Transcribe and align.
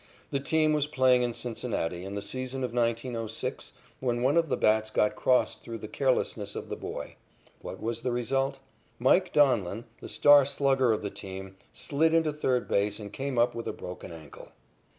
The 0.31 0.39
team 0.39 0.73
was 0.73 0.87
playing 0.87 1.21
in 1.21 1.31
Cincinnati 1.35 2.03
in 2.05 2.15
the 2.15 2.23
season 2.23 2.63
of 2.63 2.73
1906 2.73 3.71
when 3.99 4.23
one 4.23 4.35
of 4.35 4.49
the 4.49 4.57
bats 4.57 4.89
got 4.89 5.15
crossed 5.15 5.61
through 5.63 5.77
the 5.77 5.87
carelessness 5.87 6.55
of 6.55 6.69
the 6.69 6.75
boy. 6.75 7.17
What 7.61 7.79
was 7.79 8.01
the 8.01 8.11
result? 8.11 8.57
"Mike" 8.97 9.31
Donlin, 9.31 9.85
the 9.99 10.09
star 10.09 10.43
slugger 10.43 10.91
of 10.91 11.03
the 11.03 11.11
team, 11.11 11.55
slid 11.71 12.15
into 12.15 12.33
third 12.33 12.67
base 12.67 12.97
and 12.99 13.13
came 13.13 13.37
up 13.37 13.53
with 13.53 13.67
a 13.67 13.73
broken 13.73 14.11
ankle. 14.11 14.51